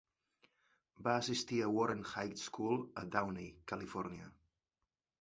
Va 1.07 1.13
assistir 1.23 1.59
a 1.61 1.69
Warren 1.77 2.03
High 2.15 2.35
School 2.47 2.83
a 3.05 3.07
Downey, 3.19 3.49
Califòrnia. 3.75 4.37